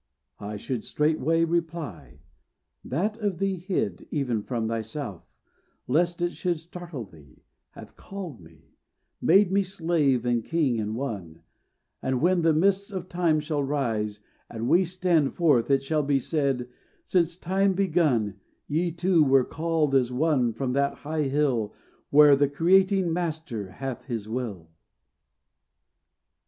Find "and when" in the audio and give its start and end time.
12.01-12.41